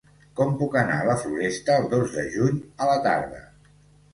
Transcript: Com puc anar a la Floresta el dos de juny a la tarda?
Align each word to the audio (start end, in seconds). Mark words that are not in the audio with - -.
Com 0.37 0.53
puc 0.61 0.77
anar 0.81 0.95
a 1.01 1.05
la 1.09 1.17
Floresta 1.25 1.75
el 1.81 1.85
dos 1.93 2.15
de 2.17 2.25
juny 2.39 2.59
a 2.87 2.89
la 2.93 2.97
tarda? 3.07 3.45